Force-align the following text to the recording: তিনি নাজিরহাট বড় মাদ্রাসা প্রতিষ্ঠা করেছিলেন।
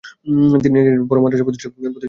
তিনি 0.63 0.73
নাজিরহাট 0.75 1.07
বড় 1.09 1.19
মাদ্রাসা 1.23 1.45
প্রতিষ্ঠা 1.47 1.67
করেছিলেন। 1.69 1.93